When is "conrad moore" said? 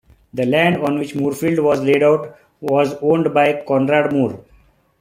3.67-4.43